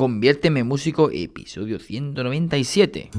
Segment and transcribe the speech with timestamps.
[0.00, 3.10] Conviérteme Músico, episodio 197.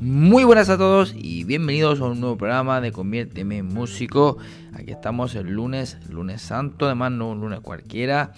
[0.00, 4.38] Muy buenas a todos y bienvenidos a un nuevo programa de Conviérteme Músico.
[4.72, 8.32] Aquí estamos el lunes, lunes santo, además no un lunes cualquiera.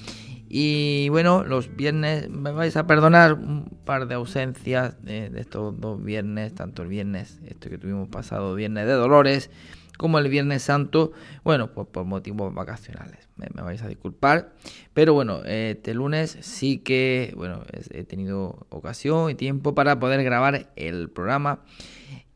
[0.50, 6.02] Y bueno, los viernes, me vais a perdonar un par de ausencias de, estos dos
[6.04, 9.48] viernes, tanto el viernes, esto que tuvimos pasado, viernes de Dolores,
[10.00, 11.12] como el Viernes Santo,
[11.44, 13.28] bueno, pues por motivos vacacionales.
[13.36, 14.54] Me, vais a disculpar.
[14.94, 20.70] Pero bueno, este lunes sí que, bueno, he tenido ocasión y tiempo para poder grabar
[20.74, 21.58] el programa.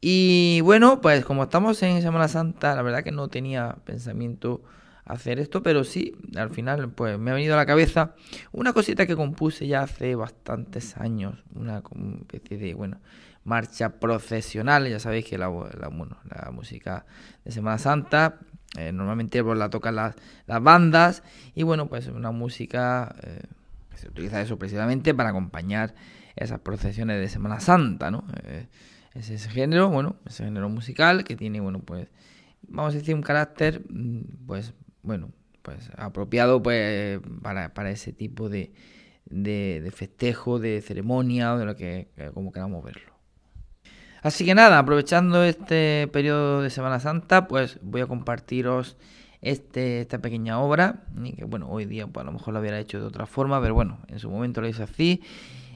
[0.02, 4.60] Y bueno, pues como estamos en Semana Santa, la verdad que no tenía pensamiento
[5.06, 8.14] hacer esto, pero sí, al final pues me ha venido a la cabeza
[8.52, 11.82] una cosita que compuse ya hace bastantes años, una
[12.30, 12.98] especie de, bueno,
[13.44, 14.88] marcha procesional.
[14.88, 15.48] Ya sabéis que la,
[15.78, 17.06] la, música
[17.44, 18.40] de Semana Santa
[18.76, 21.22] eh, normalmente pues, la tocan las, bandas
[21.54, 23.42] y bueno, pues una música eh,
[23.94, 25.94] se utiliza eso precisamente para acompañar
[26.34, 28.24] esas procesiones de Semana Santa, ¿no?
[28.44, 28.66] Eh,
[29.14, 32.08] es ese género, bueno, ese género musical que tiene, bueno, pues
[32.66, 35.30] vamos a decir un carácter, mm, pues bueno,
[35.62, 38.72] pues apropiado pues para, para ese tipo de,
[39.26, 43.13] de, de festejo, de ceremonia o de lo que como queramos verlo.
[44.24, 48.96] Así que nada, aprovechando este periodo de Semana Santa, pues voy a compartiros
[49.42, 51.04] este, esta pequeña obra.
[51.22, 53.60] Y que bueno, hoy día pues, a lo mejor lo hubiera hecho de otra forma,
[53.60, 55.22] pero bueno, en su momento lo hice así.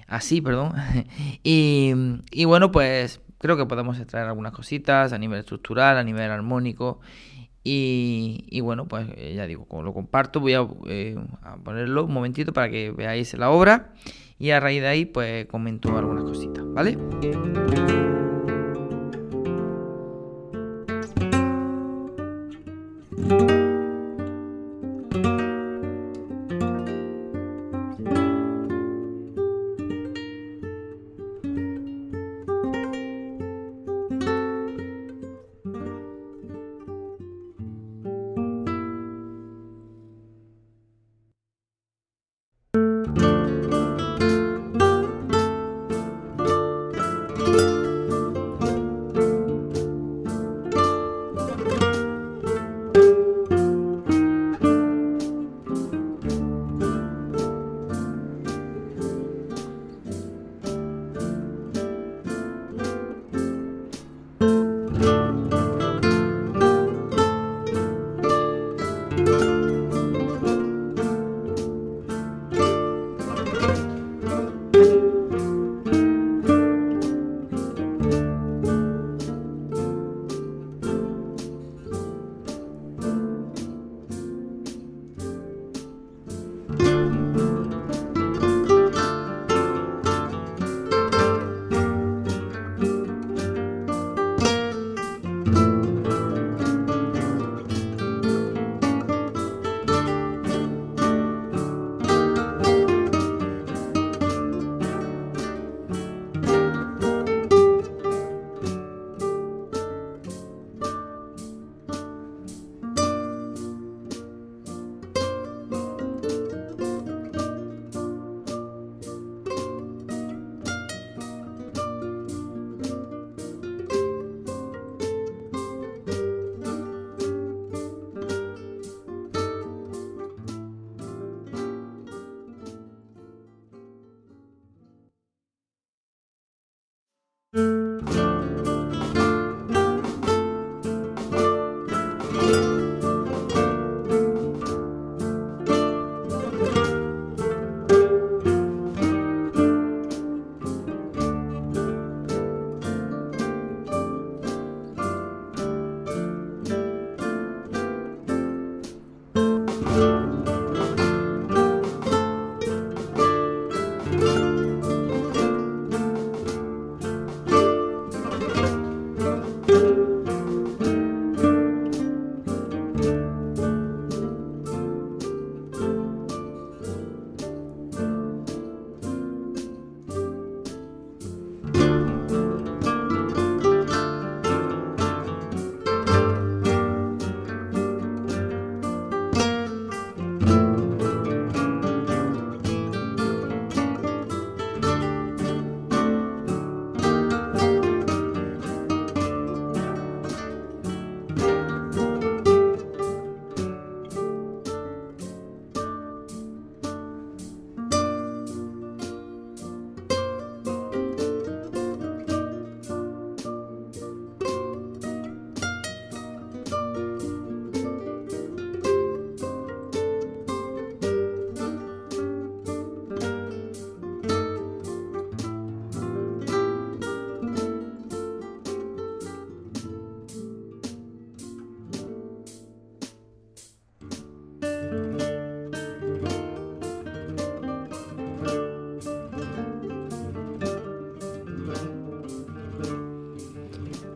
[0.06, 0.72] Así, perdón.
[1.44, 1.92] y,
[2.30, 7.00] y bueno, pues creo que podemos extraer algunas cositas a nivel estructural, a nivel armónico.
[7.64, 12.06] Y, y, bueno, pues eh, ya digo, como lo comparto, voy a, eh, a, ponerlo
[12.06, 13.92] un momentito para que veáis la obra
[14.38, 16.96] y a raíz de ahí pues comento algunas cositas, ¿vale?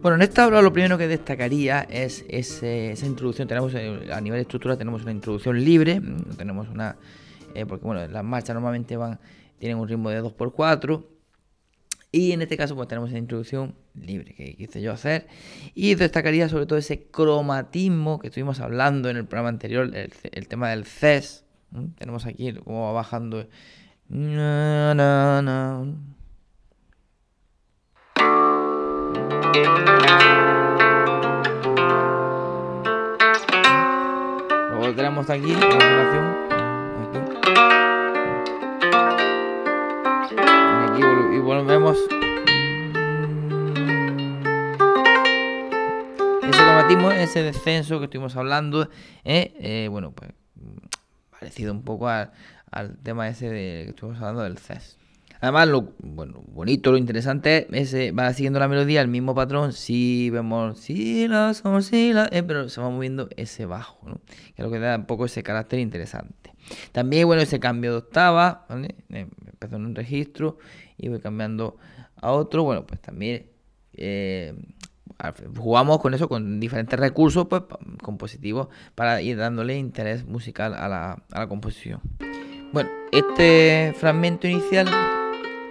[0.02, 3.46] Bueno, en esta obra lo primero que destacaría es esa introducción.
[3.46, 6.96] Tenemos eh, a nivel de estructura tenemos una introducción libre, mm, tenemos una
[7.54, 9.20] eh, porque bueno, las marchas normalmente van
[9.60, 11.04] tienen un ritmo de 2x4
[12.10, 15.28] y en este caso pues tenemos la introducción libre que quise yo hacer
[15.72, 20.70] y destacaría sobre todo ese cromatismo que estuvimos hablando en el programa anterior, el, tema
[20.70, 21.44] del CES.
[21.96, 23.46] Tenemos aquí cómo va bajando.
[34.94, 36.36] Tenemos aquí la relación.
[40.88, 41.36] Aquí.
[41.36, 41.98] y volvemos.
[46.42, 48.88] Ese cromatismo, ese descenso que estuvimos hablando,
[49.24, 50.30] eh, eh, bueno, pues
[51.30, 52.32] parecido un poco al,
[52.70, 55.01] al tema ese de que estuvimos hablando del CES.
[55.42, 59.72] Además, lo bueno, bonito, lo interesante es que va siguiendo la melodía, el mismo patrón,
[59.72, 64.20] si vemos si, la, sol, si, la, eh, pero se va moviendo ese bajo, ¿no?
[64.24, 66.54] que es lo que da un poco ese carácter interesante.
[66.92, 68.94] También, bueno, ese cambio de octava, ¿vale?
[69.10, 70.58] Eh, empezó en un registro
[70.96, 71.76] y voy cambiando
[72.20, 73.46] a otro, bueno, pues también
[73.94, 74.54] eh,
[75.58, 77.62] jugamos con eso, con diferentes recursos pues,
[78.00, 82.00] compositivos para ir dándole interés musical a la, a la composición.
[82.72, 84.86] Bueno, este fragmento inicial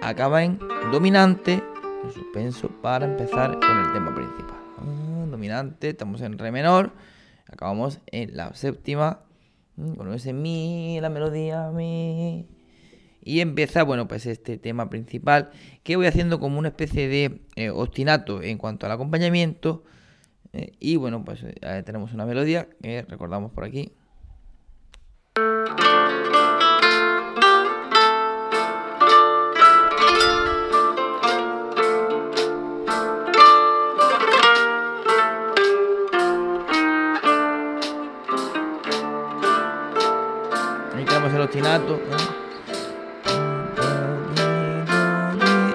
[0.02, 0.58] acaba en
[0.90, 1.62] dominante,
[2.04, 4.56] en suspenso, para empezar con el tema principal.
[4.78, 6.92] Ah, dominante, estamos en re menor,
[7.50, 9.20] acabamos en la séptima,
[9.76, 12.48] mm, con ese mi, la melodía, mi.
[13.24, 15.50] Y empieza, bueno, pues este tema principal
[15.84, 19.84] que voy haciendo como una especie de eh, ostinato en cuanto al acompañamiento.
[20.52, 23.92] Eh, y bueno, pues eh, tenemos una melodía que recordamos por aquí.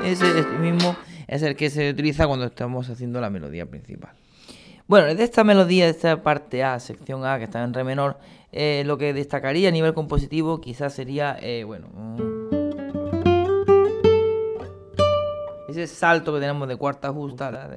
[0.04, 0.96] Ese, este mismo
[1.28, 4.12] es el que se utiliza cuando estamos haciendo la melodía principal.
[4.88, 8.18] Bueno, de esta melodía, de esta parte A, sección A, que está en re menor,
[8.54, 11.90] eh, lo que destacaría a nivel compositivo quizás sería, eh, bueno,
[15.70, 17.70] ese salto que tenemos de cuarta justa,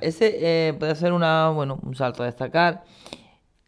[0.00, 2.84] ese eh, puede ser una, bueno, un salto a destacar.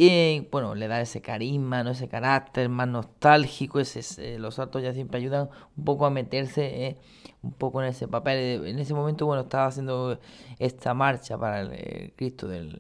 [0.01, 1.91] Y bueno, le da ese carisma, ¿no?
[1.91, 3.81] ese carácter más nostálgico.
[3.81, 6.99] Ese, los saltos ya siempre ayudan un poco a meterse eh,
[7.43, 8.65] un poco en ese papel.
[8.67, 10.21] En ese momento, bueno, estaba haciendo
[10.61, 12.79] esta marcha para el, eh, Cristo del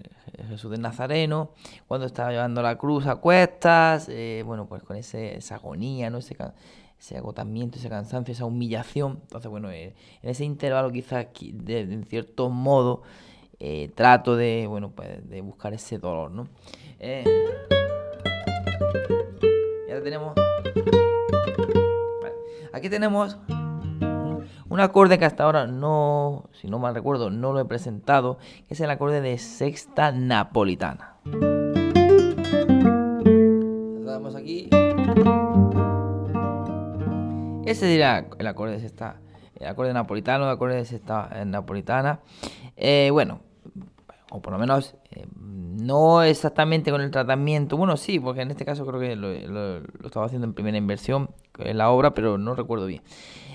[0.48, 1.50] Jesús del Nazareno,
[1.88, 4.08] cuando estaba llevando la cruz a cuestas,
[4.44, 6.18] bueno, pues con ese, esa agonía, ¿no?
[6.18, 6.36] Ese,
[6.98, 9.20] ese agotamiento, ese cansancio, esa humillación.
[9.22, 13.02] Entonces, bueno, en ese intervalo quizás, de, en cierto modo,
[13.60, 16.48] eh, trato de, bueno, pues, de buscar ese dolor, ¿no?
[17.00, 17.24] Eh,
[20.02, 20.32] tenemos...
[22.72, 23.36] aquí tenemos
[24.68, 28.38] un acorde que hasta ahora no, si no mal recuerdo, no lo he presentado,
[28.68, 31.16] que es el acorde de sexta napolitana.
[34.04, 34.70] Lo aquí.
[37.66, 39.16] Ese dirá el acorde de sexta,
[39.56, 42.20] el acorde napolitano, el acorde de sexta eh, napolitana.
[43.10, 43.40] bueno,
[44.30, 48.64] o por lo menos eh, no exactamente con el tratamiento, bueno, sí, porque en este
[48.64, 49.32] caso creo que lo,
[50.04, 53.02] estaba haciendo en primera inversión en la obra, pero no recuerdo bien.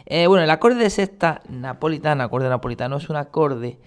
[0.05, 3.79] Eh, bueno, el acorde de sexta napolitana, acorde napolitano, es un acorde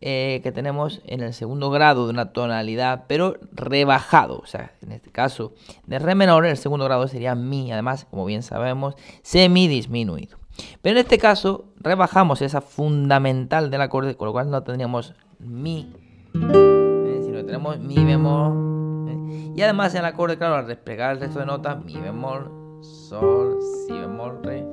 [0.00, 4.92] eh, que tenemos en el segundo grado de una tonalidad, pero rebajado, o sea, en
[4.92, 5.54] este caso
[5.86, 10.38] de re menor, el segundo grado sería mi, además, como bien sabemos, semi disminuido.
[10.82, 15.92] Pero en este caso rebajamos esa fundamental del acorde, con lo cual no tendríamos mi
[16.34, 19.08] eh, si no tenemos mi bemol.
[19.08, 22.50] Eh, y además el acorde, claro, al desplegar el resto de notas, mi bemol,
[22.82, 24.66] sol, si bemol, re.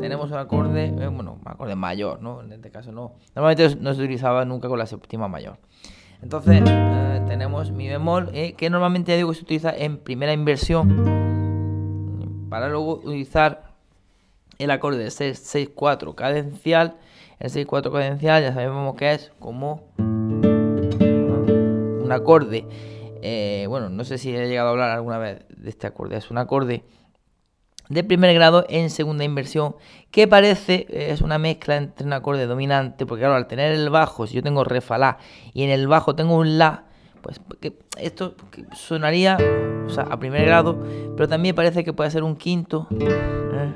[0.00, 2.42] Tenemos un acorde, eh, bueno, un acorde mayor, ¿no?
[2.42, 3.14] En este caso no.
[3.34, 5.58] Normalmente no se utilizaba nunca con la séptima mayor.
[6.22, 6.62] Entonces
[7.28, 11.24] tenemos mi bemol, que normalmente digo que se utiliza en primera inversión
[12.48, 13.74] para luego utilizar
[14.58, 16.96] el acorde de 6-4 cadencial.
[17.40, 19.82] El 6-4 cadencial ya sabemos que es como
[22.04, 22.66] un acorde.
[23.22, 26.16] Eh, bueno, no sé si he llegado a hablar alguna vez de este acorde.
[26.16, 26.84] Es un acorde
[27.88, 29.76] de primer grado en segunda inversión
[30.10, 33.90] que parece eh, es una mezcla entre un acorde dominante porque claro al tener el
[33.90, 35.18] bajo si yo tengo re fa la
[35.52, 36.84] y en el bajo tengo un la
[37.20, 38.36] pues que esto
[38.74, 39.36] sonaría
[39.86, 40.78] o sea, a primer grado,
[41.16, 42.86] pero también parece que puede ser un quinto.
[42.90, 43.72] ¿eh?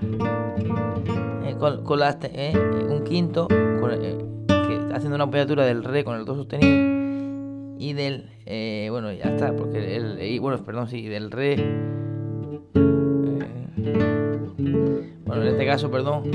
[1.59, 2.53] Con, eh,
[2.89, 3.49] un quinto
[4.95, 6.98] haciendo una apoyatura del re con el do sostenido
[7.79, 8.29] y del
[8.91, 11.57] bueno ya está porque el bueno perdón sí del re
[15.25, 16.31] bueno en este caso perdón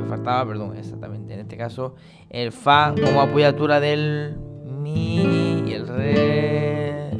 [0.00, 1.94] me faltaba perdón exactamente en este caso
[2.30, 7.10] el fa como apoyatura del mi y el re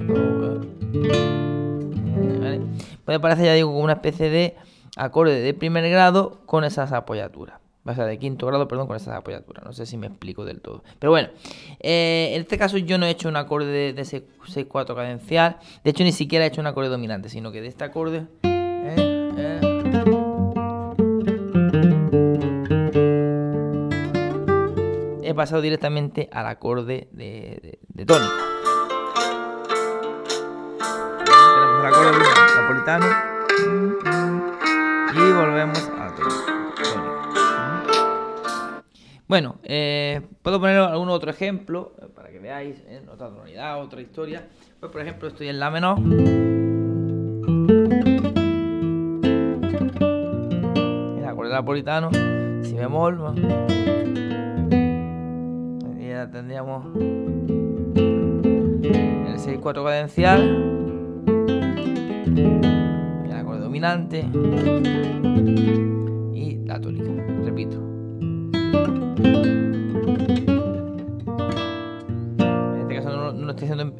[2.40, 2.60] ¿vale?
[3.04, 4.56] puede parecer ya digo como una especie de
[4.96, 7.65] acorde de primer grado con esas apoyaturas.
[7.86, 9.64] O sea, de quinto grado, perdón, con esas apoyaturas.
[9.64, 10.82] No sé si me explico del todo.
[10.98, 11.28] Pero bueno,
[11.80, 15.58] eh, en este caso yo no he hecho un acorde de, ese 6-4 cadencial.
[15.84, 18.26] De hecho, ni siquiera he hecho un acorde dominante, sino que de este acorde...
[18.42, 18.96] Eh,
[19.38, 19.60] eh,
[25.22, 28.32] he pasado directamente al acorde de, de, tónica.
[31.24, 32.24] Tenemos el acorde
[32.56, 33.06] napolitano
[35.14, 35.95] y volvemos
[39.28, 44.00] Bueno, eh, puedo poner algún otro ejemplo eh, para que veáis eh, otra tonalidad, otra
[44.00, 44.46] historia.
[44.78, 45.98] Pues, por ejemplo, estoy en la menor.
[51.18, 52.10] El acorde napolitano,
[52.62, 53.34] si bemol.
[56.00, 56.86] Ya tendríamos
[57.96, 60.76] el 6-4 cadencial
[63.76, 64.24] dominante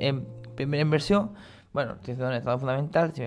[0.07, 1.33] en, primera inversión.
[1.73, 3.13] Bueno, haciendo en estado fundamental.
[3.15, 3.23] Si.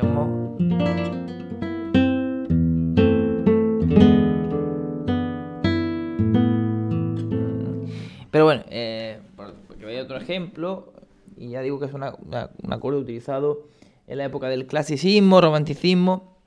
[8.31, 10.93] Pero bueno, eh, porque veía otro ejemplo,
[11.36, 13.67] y ya digo que es un acorde utilizado
[14.07, 16.38] en la época del clasicismo, romanticismo,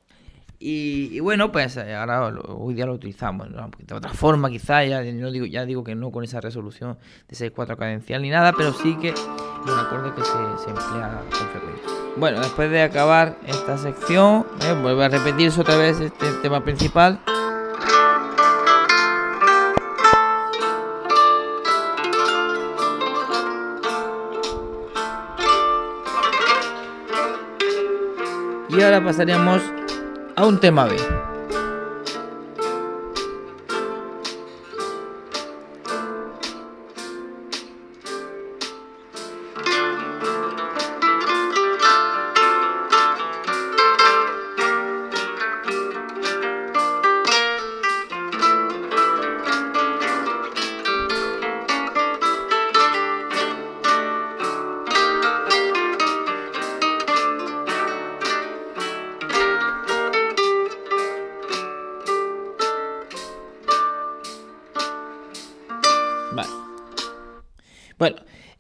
[0.64, 5.32] y, bueno, pues eh, ahora hoy día lo utilizamos de otra forma, quizá, ya, no
[5.32, 8.96] digo, ya digo que no con esa resolución de 6-4 cadencial ni nada, pero sí
[9.00, 9.20] que es
[9.66, 11.90] un acorde que se, emplea con frecuencia.
[12.16, 17.18] Bueno, después de acabar esta sección, eh, vuelve a repetirse otra vez este tema principal.
[28.68, 29.60] Y ahora pasaríamos
[30.36, 31.31] a un tema B.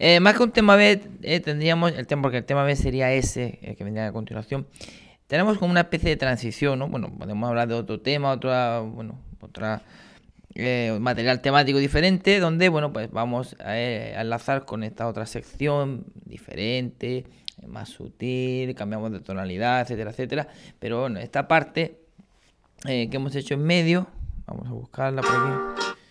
[0.04, 3.12] Eh, más que un tema B, eh, tendríamos el tema, porque el tema B sería
[3.12, 4.66] ese, el que vendría a continuación.
[5.28, 6.88] Tenemos como una especie de transición, ¿no?
[6.88, 9.82] Bueno, podemos hablar de otro tema, otra, bueno, otra
[10.56, 17.24] eh, material temático diferente, donde, bueno, pues vamos a, enlazar con esta otra sección diferente,
[17.64, 20.48] más sutil, cambiamos de tonalidad, etcétera, etcétera.
[20.80, 22.00] Pero bueno, esta parte
[22.82, 24.08] que hemos hecho en medio,
[24.46, 26.01] vamos a buscarla por aquí.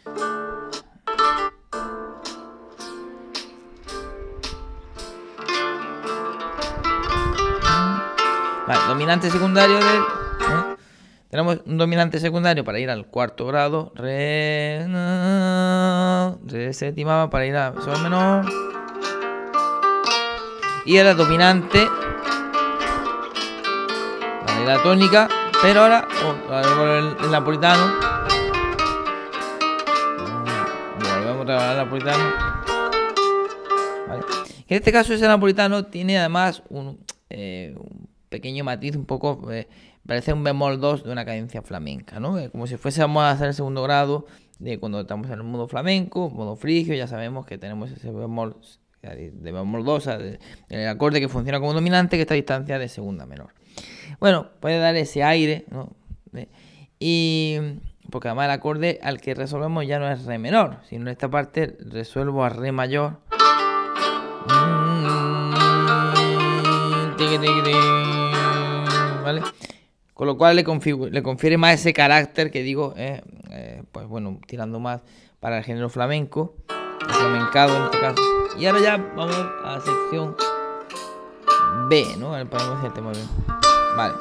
[8.91, 9.85] Dominante secundario del...
[9.85, 10.75] ¿eh?
[11.29, 13.93] Tenemos un dominante secundario para ir al cuarto grado.
[13.95, 14.85] Re,
[16.45, 18.45] re séptima para ir a sol menor.
[20.85, 21.87] Y el dominante
[24.45, 25.29] para ir a tónica.
[25.61, 27.93] Pero ahora, oh, el, napolitano.
[30.99, 32.23] Volvemos a trabajar el napolitano.
[34.67, 39.67] En este caso, ese napolitano tiene además un, eh, un pequeño matiz, un poco, eh,
[40.07, 42.39] parece un bemol 2 de una cadencia flamenca, ¿no?
[42.39, 44.25] Eh, como si fuésemos a hacer el segundo grado
[44.57, 48.55] de cuando estamos en el modo flamenco, modo frigio, ya sabemos que tenemos ese bemol
[49.01, 50.09] de bemol 2,
[50.69, 53.49] el acorde que funciona como dominante, que está a distancia de segunda menor.
[54.19, 55.89] Bueno, puede dar ese aire, ¿no?
[56.99, 57.57] y
[58.11, 61.29] porque además el acorde al que resolvemos ya no es re menor, sino en esta
[61.29, 63.17] parte resuelvo a re mayor.
[70.13, 74.79] Con lo cual le, confiere más ese carácter que digo, eh, eh, pues bueno, tirando
[74.79, 75.01] más
[75.39, 76.55] para el género flamenco.
[77.07, 78.21] flamencado en este caso.
[78.59, 80.35] Y ahora ya vamos a la sección
[81.89, 82.37] B, ¿no?
[82.37, 83.17] el tema B.
[83.97, 84.13] Vale.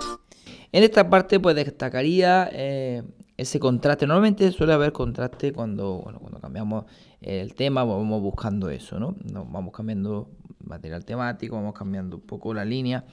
[0.72, 3.02] En esta parte pues destacaría eh,
[3.36, 4.06] ese contraste.
[4.06, 6.84] Normalmente suele haber contraste cuando, bueno, cuando cambiamos
[7.20, 9.14] el tema, vamos buscando eso, ¿no?
[9.22, 10.30] vamos cambiando
[10.64, 13.04] material temático, vamos cambiando un poco la línea.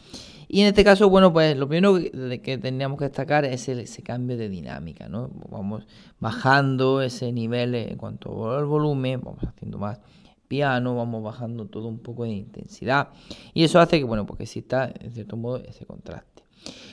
[0.47, 4.03] Y en este caso, bueno, pues lo primero que, que tendríamos que destacar es ese
[4.03, 5.29] cambio de dinámica, ¿no?
[5.49, 5.87] Vamos
[6.19, 9.99] bajando ese nivel en cuanto al volumen, vamos haciendo más
[10.47, 13.09] piano, vamos bajando todo un poco de intensidad.
[13.53, 16.43] Y eso hace que, bueno, porque exista en cierto modo ese contraste.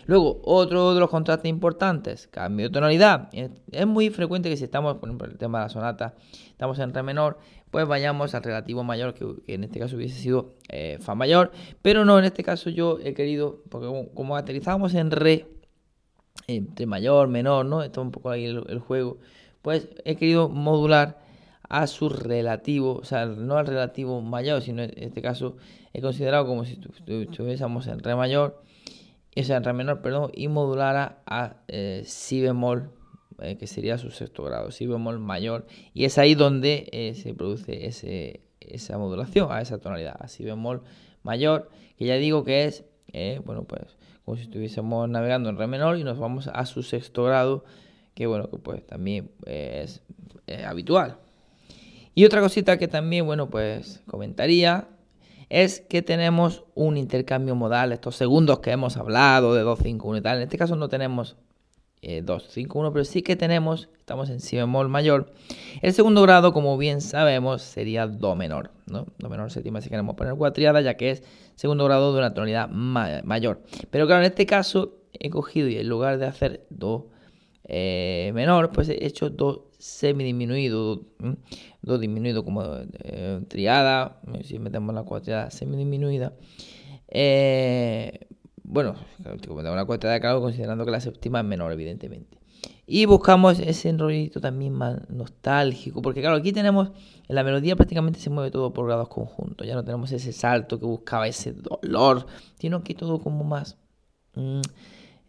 [0.07, 3.31] Luego, otro de los contrastes importantes, cambio de tonalidad.
[3.33, 6.15] Es muy frecuente que si estamos, por ejemplo, el tema de la sonata,
[6.51, 7.39] estamos en re menor,
[7.75, 11.51] pues vayamos al relativo mayor, que, en este caso hubiese sido eh, fa mayor,
[11.83, 15.49] pero no, en este caso yo he querido, porque como, como aterrizamos en re,
[16.47, 17.83] entre mayor, menor, ¿no?
[17.83, 19.19] Está un poco ahí el, juego,
[19.61, 21.19] pues he querido modular
[21.69, 25.57] a su relativo, o sea, no al relativo mayor, sino en este caso
[25.93, 26.79] he considerado como si
[27.09, 28.63] estuviésemos en re mayor
[29.37, 32.93] o sea, en re menor, perdón, y modulara a eh, si bemol,
[33.41, 37.35] eh, que sería su sexto grado, si bemol mayor, y es ahí donde eh, se
[37.35, 40.83] produce ese, esa modulación a esa tonalidad, a si bemol
[41.23, 42.85] mayor, que ya digo que es,
[43.45, 47.25] bueno, pues como si estuviésemos navegando en re menor y nos vamos a su sexto
[47.25, 47.65] grado,
[48.15, 50.03] que bueno, que pues también es
[50.67, 51.19] habitual.
[52.15, 54.89] Y otra cosita que también, bueno, pues comentaría
[55.49, 60.19] es que tenemos un intercambio modal, estos segundos que hemos hablado de 2, 5, 1
[60.19, 60.37] y tal.
[60.39, 61.37] En este caso no tenemos
[62.25, 65.33] 2, 5, 1, pero sí que tenemos, estamos en si bemol mayor.
[65.83, 69.07] El segundo grado, como bien sabemos, sería do menor, ¿no?
[69.19, 71.23] Do menor séptima si queremos poner cuatriada, ya que es
[71.55, 73.63] segundo grado de una tonalidad mayor.
[73.91, 77.09] Pero claro, en este caso he cogido y en lugar de hacer do
[77.67, 81.03] eh, menor, pues he hecho do semidisminuido,
[81.83, 82.63] do disminuido como
[83.05, 86.35] eh, triada, si metemos la cuatriada semidisminuida.
[87.09, 88.27] Eh,
[88.65, 88.95] bueno,
[89.47, 92.39] como tengo una cuatriada, claro, considerando que la séptima es menor, evidentemente.
[92.87, 96.91] Y buscamos ese enrollito también más nostálgico, porque claro, aquí tenemos,
[97.29, 100.79] en la melodía prácticamente se mueve todo por grados conjuntos, ya no tenemos ese salto
[100.79, 102.27] que buscaba ese dolor,
[102.59, 103.79] sino que todo como más...
[104.35, 104.61] Mm,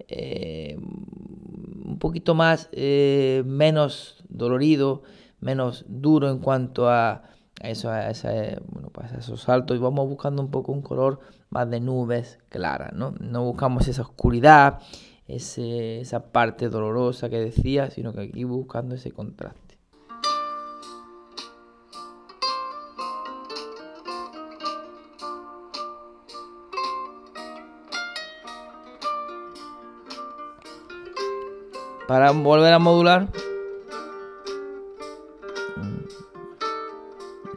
[0.07, 5.03] eh, un poquito más, eh, menos dolorido,
[5.39, 7.23] menos duro en cuanto a,
[7.61, 8.11] eso, a,
[8.67, 11.19] bueno, pues esos saltos y vamos buscando un poco un color
[11.55, 13.13] más de nubes claras, ¿no?
[13.17, 14.81] No buscamos esa oscuridad,
[15.25, 19.77] esa parte dolorosa que decía, sino que aquí buscando ese contraste.
[32.05, 33.29] Para volver a modular.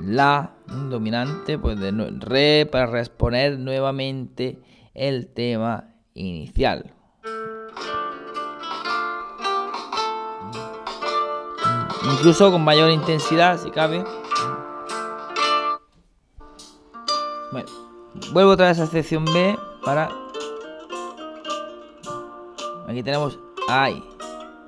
[0.00, 4.58] La dominante, pues de re para responder nuevamente
[4.94, 6.92] el tema inicial.
[12.12, 14.04] Incluso con mayor intensidad, si cabe.
[17.52, 17.68] Bueno,
[18.32, 20.08] vuelvo otra vez a sección B para.
[22.86, 24.02] Aquí tenemos Ahí.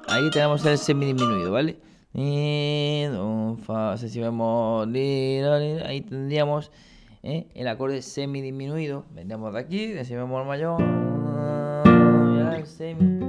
[0.08, 1.80] Ahí tenemos el semidisminuido, ¿vale?
[2.12, 6.70] Do, fa, si vemos, ahí tendríamos
[7.22, 7.46] ¿eh?
[7.54, 9.04] el acorde semidisminuido.
[9.14, 10.80] Vendemos de aquí, de si bemol mayor,
[12.64, 13.20] semi.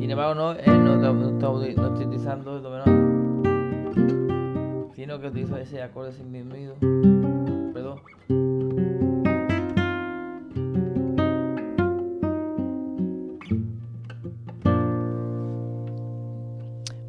[0.00, 2.84] Sin embargo, no, eh, no, no, no, estoy utilizando el do
[4.94, 6.76] sino que utilizo ese acorde semidisminuido.
[6.80, 7.63] Perdón.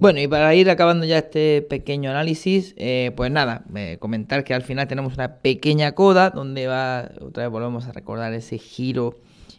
[0.06, 4.54] Bueno, y para ir acabando ya este pequeño análisis, eh, pues nada, eh, comentar que
[4.54, 9.16] al final tenemos una pequeña coda donde va, otra vez volvemos a recordar ese giro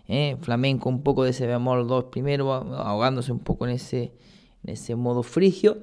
[0.07, 4.13] eh, flamenco, un poco de ese bemol 2 primero, ahogándose un poco en ese,
[4.63, 5.79] en ese modo frigio.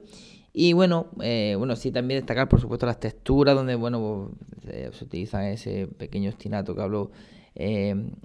[0.53, 4.31] Y bueno, bueno, sí también destacar por supuesto las texturas donde, bueno,
[4.65, 7.11] se utiliza ese pequeño ostinato que habló
[7.55, 8.17] en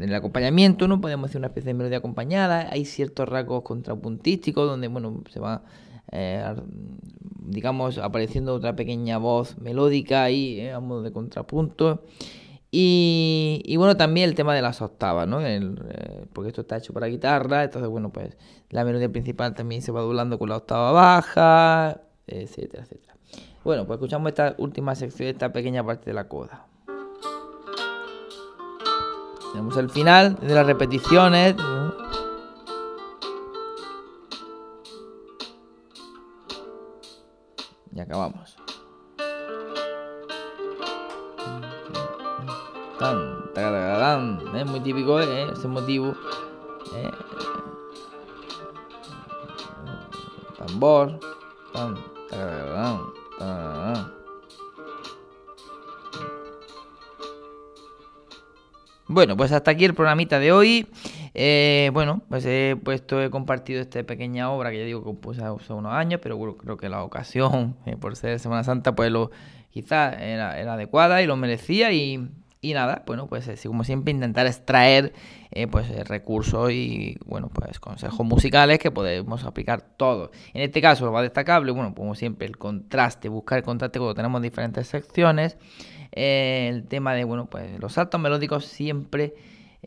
[0.00, 1.00] el acompañamiento, ¿no?
[1.00, 5.62] Podemos hacer una especie de melodía acompañada, hay ciertos rasgos contrapuntísticos donde, bueno, se va,
[6.12, 6.54] eh,
[7.46, 12.04] digamos, apareciendo otra pequeña voz melódica ahí, eh, a modo de contrapunto.
[12.72, 15.44] Y, bueno, también el tema de las octavas, ¿no?
[15.44, 15.60] Eh,
[16.32, 18.36] porque esto está hecho para guitarra, entonces, bueno, pues
[18.70, 23.16] la melodía principal también se va doblando con la octava baja, etcétera, etcétera.
[23.64, 26.69] Bueno, pues escuchamos esta última sección, esta pequeña parte de la coda.
[29.52, 31.56] Tenemos el final de las repeticiones.
[37.92, 38.56] y acabamos.
[42.98, 45.50] Tan, tan, es muy típico ¿eh?
[45.52, 46.14] ese motivo.
[46.94, 47.10] ¿eh?
[50.58, 51.18] Tambor.
[51.72, 51.96] Tan,
[59.10, 60.86] bueno, pues hasta aquí el programita de hoy.
[61.34, 65.42] Eh, bueno, pues he puesto, he compartido esta pequeña obra que ya digo que puse
[65.42, 69.32] hace unos años, pero creo que la ocasión, eh, por ser Semana Santa, pues lo
[69.70, 72.28] quizás era, era adecuada y lo merecía y,
[72.62, 75.14] y nada, bueno, pues eh, como siempre intentar extraer
[75.50, 80.30] eh, pues eh, recursos y bueno, pues consejos musicales que podemos aplicar todos.
[80.52, 84.14] En este caso lo más destacable, bueno, como siempre el contraste, buscar el contraste cuando
[84.14, 85.56] tenemos diferentes secciones.
[86.12, 89.34] el tema de, bueno, pues los saltos melódicos siempre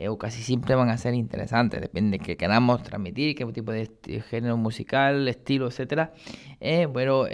[0.07, 3.87] o casi siempre van a ser interesantes, depende de qué queramos transmitir, qué tipo de
[4.27, 6.13] género musical, estilo, etcétera.
[6.59, 7.27] pero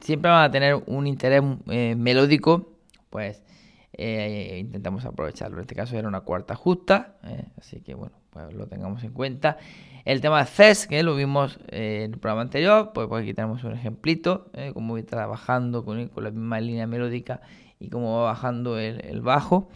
[0.00, 2.76] siempre van a tener un interés melódico,
[3.10, 3.42] pues
[3.94, 5.58] eh, intentamos aprovecharlo.
[5.58, 9.12] En este caso era una cuarta justa, eh, así que bueno, pues lo tengamos en
[9.12, 9.58] cuenta.
[10.04, 13.34] El tema de CES, que lo vimos eh, en el programa anterior, pues, pues aquí
[13.34, 17.40] tenemos un ejemplito, cómo voy trabajando con, con, la misma línea melódica
[17.78, 19.68] y cómo va bajando el bajo.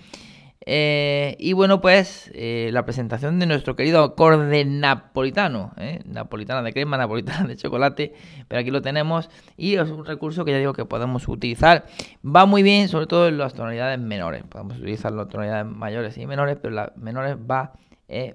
[0.68, 6.00] Eh, y bueno, pues eh, la presentación de nuestro querido acorde napolitano, ¿eh?
[6.04, 8.14] napolitana de crema, napolitana de chocolate,
[8.48, 11.86] pero aquí lo tenemos y es un recurso que ya digo que podemos utilizar.
[12.24, 14.42] Va muy bien, sobre todo en las tonalidades menores.
[14.42, 17.72] Podemos utilizar las tonalidades mayores y menores, pero las menores va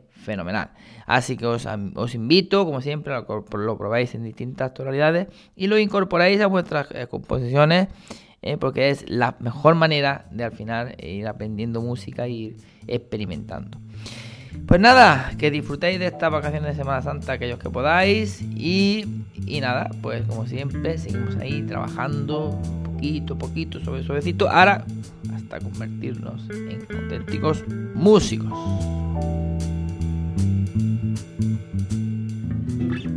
[0.10, 0.72] fenomenal.
[1.06, 1.66] Así que os,
[2.14, 7.88] invito, como siempre, que lo probáis en distintas tonalidades y lo incorporáis a vuestras composiciones
[8.42, 8.58] ¿eh?
[8.58, 13.80] porque es la mejor manera de al final ir aprendiendo música e ir experimentando.
[14.68, 19.62] Pues nada, que disfrutéis de estas vacaciones de Semana Santa aquellos que podáis y, y
[19.62, 24.86] nada, pues como siempre seguimos ahí trabajando poquito, poquito, suave, suavecito, ahora
[25.34, 27.64] hasta convertirnos en auténticos
[27.96, 28.52] músicos.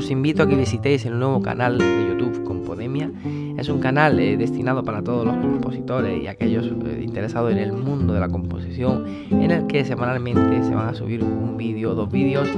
[0.00, 3.10] Os invito a que visitéis el nuevo canal de YouTube Compodemia.
[3.58, 7.74] Es un canal eh, destinado para todos los compositores y aquellos eh, interesados en el
[7.74, 11.94] mundo de la composición, en el que semanalmente se van a subir un vídeo o
[11.94, 12.48] dos vídeos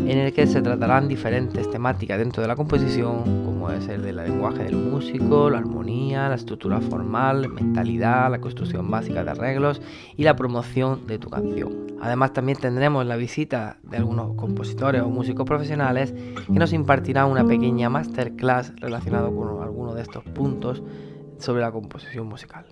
[0.00, 4.16] en el que se tratarán diferentes temáticas dentro de la composición, como es el del
[4.16, 9.80] lenguaje del músico, la armonía, la estructura formal, mentalidad, la construcción básica de arreglos
[10.16, 11.89] y la promoción de tu canción.
[12.00, 17.44] Además también tendremos la visita de algunos compositores o músicos profesionales que nos impartirán una
[17.44, 20.82] pequeña masterclass relacionado con alguno de estos puntos
[21.38, 22.66] sobre la composición musical.